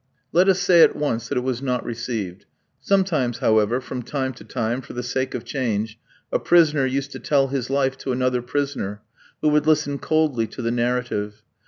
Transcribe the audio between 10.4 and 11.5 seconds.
to the narrative.